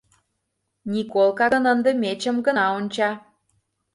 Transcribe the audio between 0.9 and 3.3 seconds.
Николка гын, ынде мечым гына онча.